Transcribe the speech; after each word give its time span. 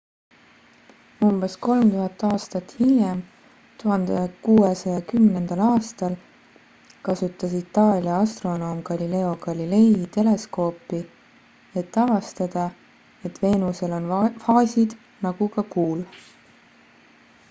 umbes 1.25 1.55
3000 1.65 2.21
aastat 2.29 2.71
hiljem 2.77 3.19
1610 3.83 5.61
aastal 5.67 6.15
kasutas 7.09 7.53
itaalia 7.61 8.15
astronoom 8.23 8.81
galileo 8.89 9.29
galilei 9.45 9.93
teleskoopi 10.17 11.03
et 11.85 12.01
avastada 12.07 12.67
et 13.31 13.41
veenusel 13.47 13.97
on 14.01 14.11
faasid 14.49 14.97
nagu 15.27 15.53
ka 15.57 15.69
kuul 15.75 16.05